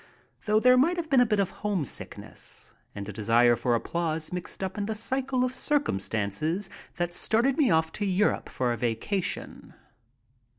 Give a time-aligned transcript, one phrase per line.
[0.45, 4.33] Though there might have been a bit of home sickness and a desire for applause
[4.33, 8.77] mixed up in the cycle of circumstances that started me off to Europe for a
[8.77, 9.75] vacation.